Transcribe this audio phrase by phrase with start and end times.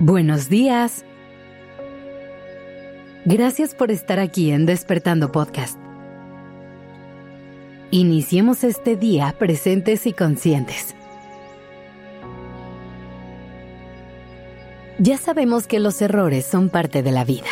[0.00, 1.04] Buenos días.
[3.24, 5.78] Gracias por estar aquí en Despertando Podcast.
[7.92, 10.96] Iniciemos este día presentes y conscientes.
[14.98, 17.50] Ya sabemos que los errores son parte de la vida,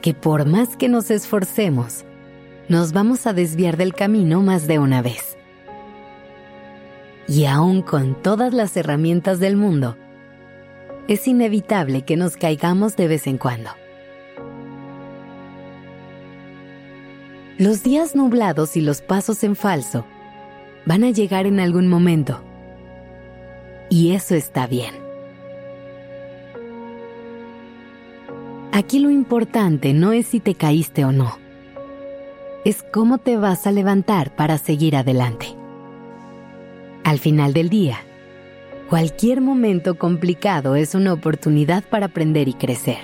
[0.00, 2.04] que por más que nos esforcemos,
[2.68, 5.36] nos vamos a desviar del camino más de una vez.
[7.28, 9.96] Y aún con todas las herramientas del mundo,
[11.08, 13.70] es inevitable que nos caigamos de vez en cuando.
[17.58, 20.04] Los días nublados y los pasos en falso
[20.86, 22.40] van a llegar en algún momento.
[23.88, 24.94] Y eso está bien.
[28.72, 31.38] Aquí lo importante no es si te caíste o no.
[32.64, 35.54] Es cómo te vas a levantar para seguir adelante.
[37.04, 37.98] Al final del día,
[38.92, 42.98] Cualquier momento complicado es una oportunidad para aprender y crecer.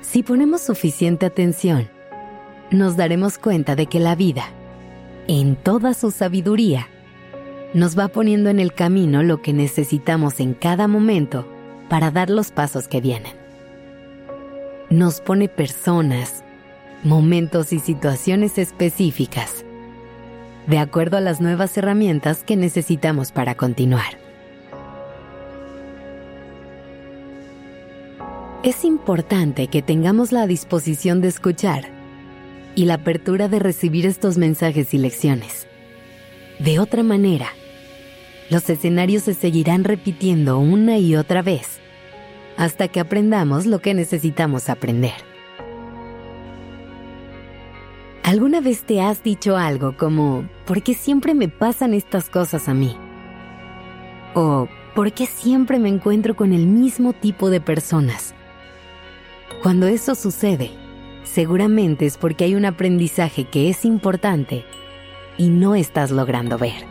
[0.00, 1.88] Si ponemos suficiente atención,
[2.72, 4.46] nos daremos cuenta de que la vida,
[5.28, 6.88] en toda su sabiduría,
[7.72, 11.46] nos va poniendo en el camino lo que necesitamos en cada momento
[11.88, 13.34] para dar los pasos que vienen.
[14.90, 16.42] Nos pone personas,
[17.04, 19.61] momentos y situaciones específicas
[20.66, 24.18] de acuerdo a las nuevas herramientas que necesitamos para continuar.
[28.62, 31.88] Es importante que tengamos la disposición de escuchar
[32.76, 35.66] y la apertura de recibir estos mensajes y lecciones.
[36.60, 37.48] De otra manera,
[38.50, 41.80] los escenarios se seguirán repitiendo una y otra vez
[42.56, 45.31] hasta que aprendamos lo que necesitamos aprender.
[48.32, 52.72] ¿Alguna vez te has dicho algo como, ¿por qué siempre me pasan estas cosas a
[52.72, 52.96] mí?
[54.32, 58.34] O, ¿por qué siempre me encuentro con el mismo tipo de personas?
[59.62, 60.70] Cuando eso sucede,
[61.24, 64.64] seguramente es porque hay un aprendizaje que es importante
[65.36, 66.86] y no estás logrando ver.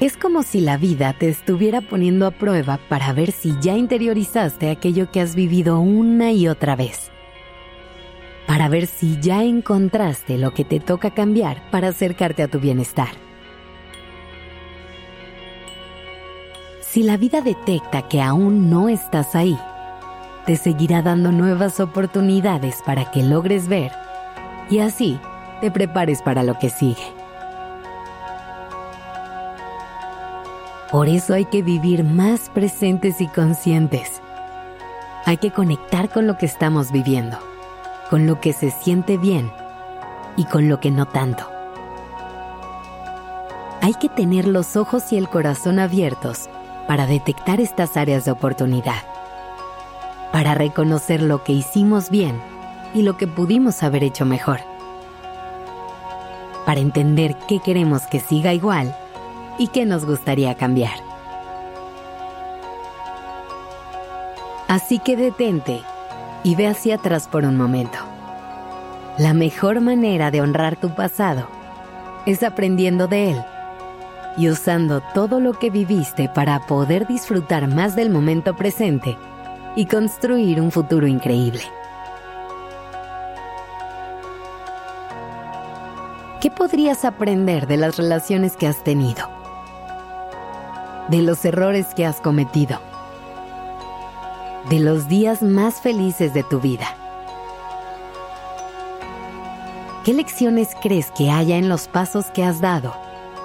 [0.00, 4.70] Es como si la vida te estuviera poniendo a prueba para ver si ya interiorizaste
[4.70, 7.10] aquello que has vivido una y otra vez
[8.50, 13.10] para ver si ya encontraste lo que te toca cambiar para acercarte a tu bienestar.
[16.80, 19.56] Si la vida detecta que aún no estás ahí,
[20.46, 23.92] te seguirá dando nuevas oportunidades para que logres ver
[24.68, 25.20] y así
[25.60, 27.06] te prepares para lo que sigue.
[30.90, 34.20] Por eso hay que vivir más presentes y conscientes.
[35.24, 37.38] Hay que conectar con lo que estamos viviendo
[38.10, 39.52] con lo que se siente bien
[40.36, 41.48] y con lo que no tanto.
[43.80, 46.50] Hay que tener los ojos y el corazón abiertos
[46.88, 49.02] para detectar estas áreas de oportunidad,
[50.32, 52.40] para reconocer lo que hicimos bien
[52.94, 54.58] y lo que pudimos haber hecho mejor,
[56.66, 58.94] para entender qué queremos que siga igual
[59.56, 60.98] y qué nos gustaría cambiar.
[64.66, 65.82] Así que detente
[66.42, 67.98] y ve hacia atrás por un momento.
[69.18, 71.48] La mejor manera de honrar tu pasado
[72.26, 73.44] es aprendiendo de él
[74.36, 79.16] y usando todo lo que viviste para poder disfrutar más del momento presente
[79.76, 81.62] y construir un futuro increíble.
[86.40, 89.28] ¿Qué podrías aprender de las relaciones que has tenido?
[91.08, 92.89] De los errores que has cometido?
[94.68, 96.96] De los días más felices de tu vida.
[100.04, 102.94] ¿Qué lecciones crees que haya en los pasos que has dado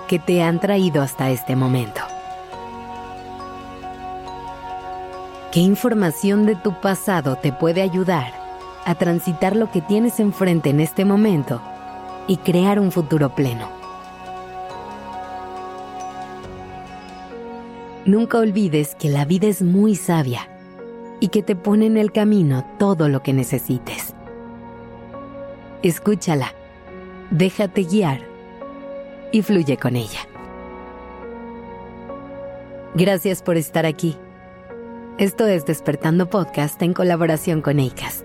[0.08, 2.02] que te han traído hasta este momento?
[5.52, 8.34] ¿Qué información de tu pasado te puede ayudar
[8.86, 11.62] a transitar lo que tienes enfrente en este momento
[12.28, 13.70] y crear un futuro pleno?
[18.06, 20.48] Nunca olvides que la vida es muy sabia
[21.26, 24.14] y que te pone en el camino todo lo que necesites.
[25.82, 26.54] Escúchala,
[27.32, 28.22] déjate guiar
[29.32, 30.20] y fluye con ella.
[32.94, 34.16] Gracias por estar aquí.
[35.18, 38.25] Esto es Despertando Podcast en colaboración con ACAST.